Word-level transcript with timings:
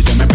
Yeah. 0.00 0.27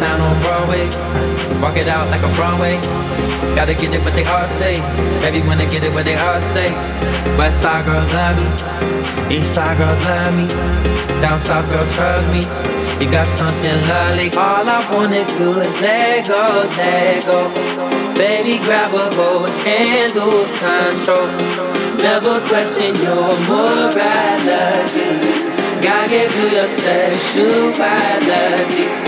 Wrong 0.00 0.40
Broadway. 0.42 0.86
Walk 1.60 1.76
it 1.76 1.88
out 1.88 2.08
like 2.10 2.22
a 2.22 2.28
Broadway. 2.34 2.76
Gotta 3.54 3.74
get 3.74 3.94
it 3.94 4.02
what 4.02 4.14
they 4.14 4.24
all 4.24 4.44
say. 4.44 4.80
Everyone 5.22 5.58
to 5.58 5.66
get 5.66 5.84
it 5.84 5.92
what 5.92 6.04
they 6.04 6.16
all 6.16 6.40
say. 6.40 6.72
West 7.38 7.60
side 7.62 7.84
girls 7.84 8.12
love 8.12 8.36
me. 8.36 8.46
East 9.36 9.54
side 9.54 9.78
girls 9.78 10.00
love 10.04 10.34
me. 10.34 10.48
Down 11.20 11.38
south 11.38 11.68
girls 11.70 11.94
trust 11.94 12.28
me. 12.30 12.40
You 13.00 13.08
got 13.10 13.26
something 13.26 13.76
lovely. 13.88 14.30
All 14.30 14.68
I 14.68 14.80
wanna 14.92 15.24
do 15.38 15.60
is 15.60 15.80
let 15.80 16.26
go, 16.26 16.68
let 16.76 17.24
go. 17.26 17.48
Baby, 18.14 18.58
grab 18.64 18.94
a 18.94 19.10
hold 19.14 19.48
and 19.66 20.14
lose 20.14 20.50
control. 20.58 21.28
Never 21.98 22.40
question 22.48 22.94
your 22.96 23.36
morality. 23.48 25.08
God 25.82 26.08
gave 26.08 26.34
you 26.36 26.48
your 26.56 26.68
sexuality. 26.68 29.03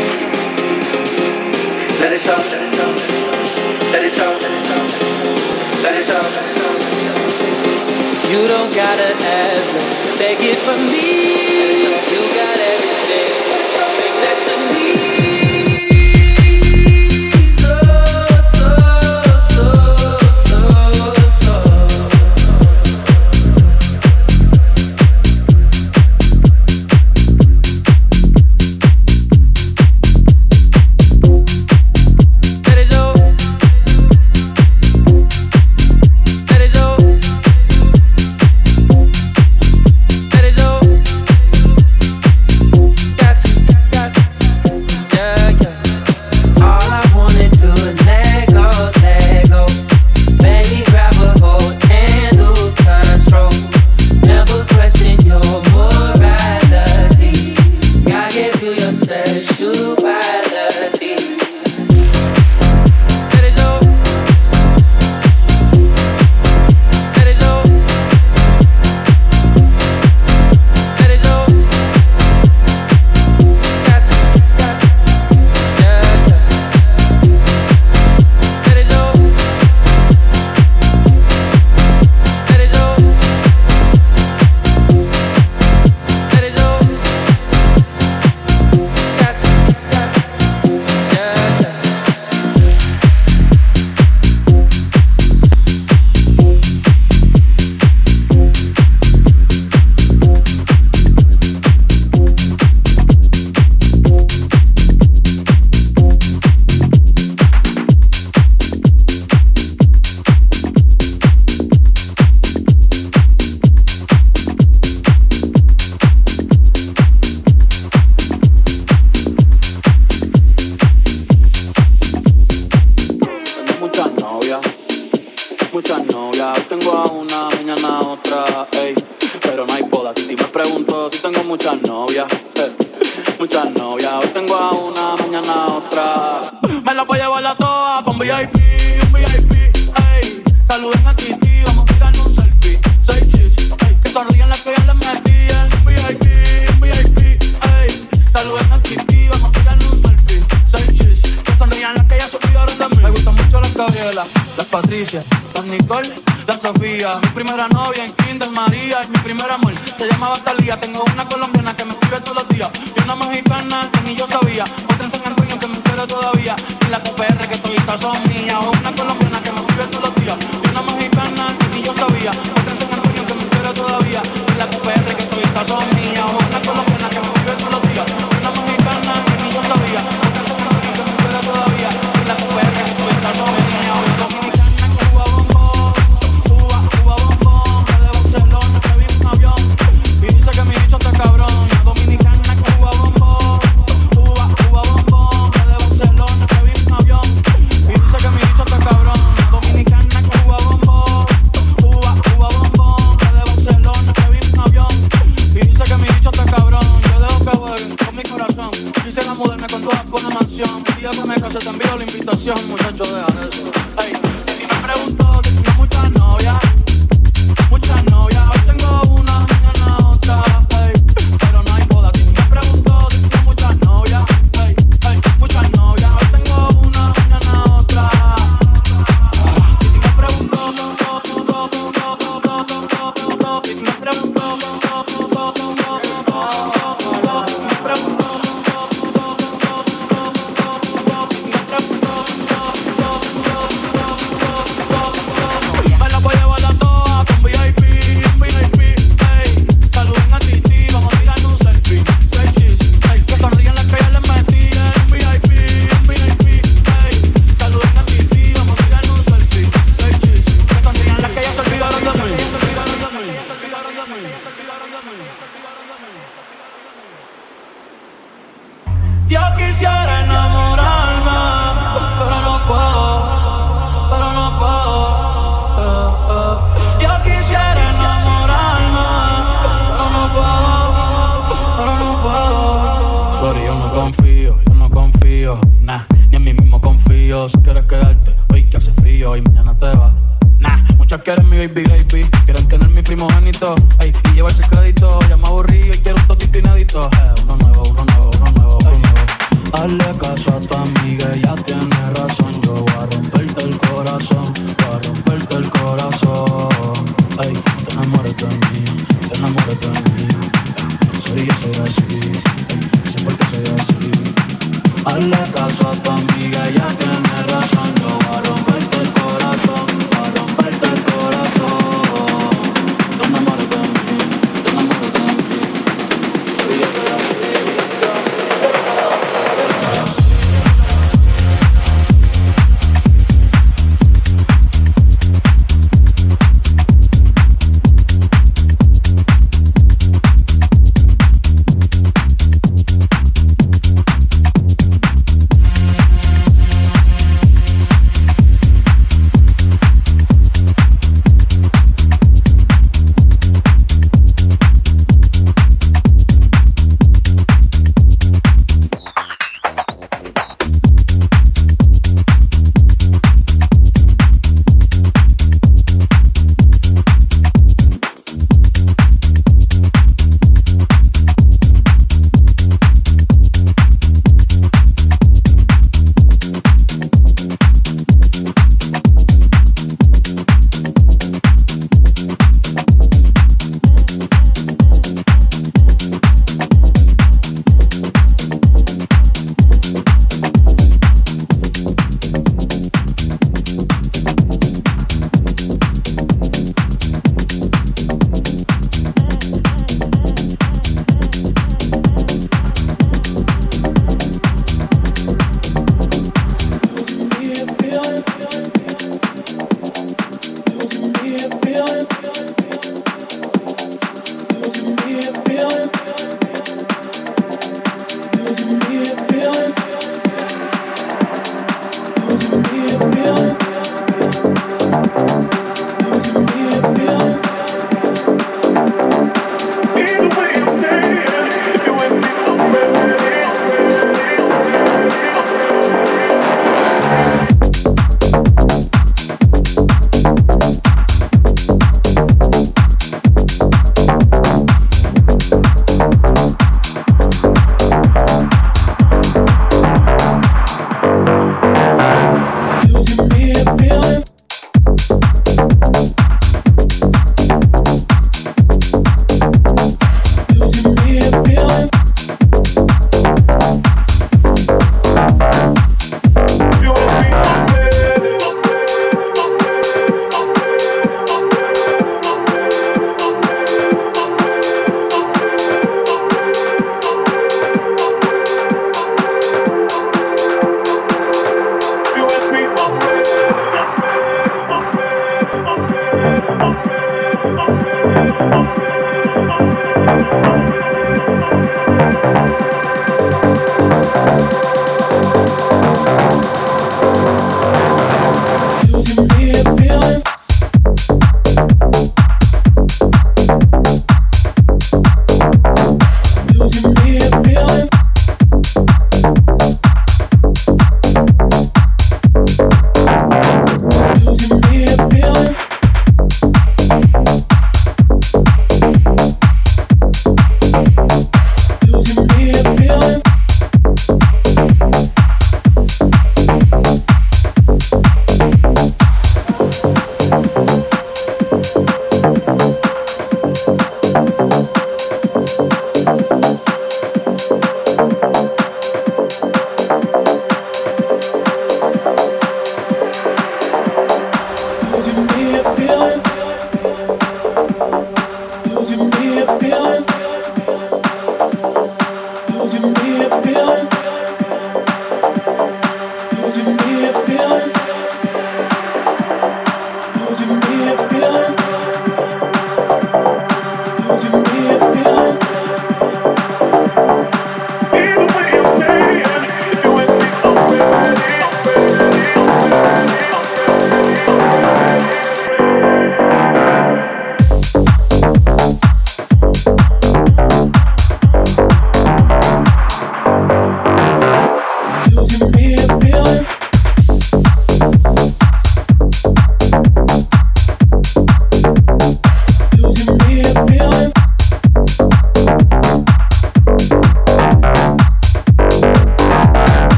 You 8.29 8.49
don't 8.49 8.75
gotta 8.75 9.11
ask, 9.17 10.19
take 10.19 10.41
it 10.41 10.59
from 10.59 10.77
me. 10.93 11.89
You 12.13 12.21
got 12.37 12.59
everything 12.59 12.86